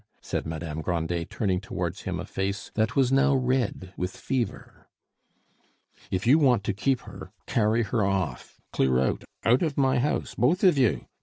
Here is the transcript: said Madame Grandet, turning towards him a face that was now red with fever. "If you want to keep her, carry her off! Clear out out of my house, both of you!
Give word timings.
said 0.19 0.47
Madame 0.47 0.81
Grandet, 0.81 1.29
turning 1.29 1.61
towards 1.61 2.01
him 2.09 2.19
a 2.19 2.25
face 2.25 2.71
that 2.73 2.95
was 2.95 3.11
now 3.11 3.35
red 3.35 3.93
with 3.95 4.17
fever. 4.17 4.87
"If 6.09 6.25
you 6.25 6.39
want 6.39 6.63
to 6.63 6.73
keep 6.73 7.01
her, 7.01 7.31
carry 7.45 7.83
her 7.83 8.03
off! 8.03 8.59
Clear 8.73 8.97
out 8.99 9.23
out 9.45 9.61
of 9.61 9.77
my 9.77 9.99
house, 9.99 10.33
both 10.33 10.63
of 10.63 10.75
you! 10.75 11.05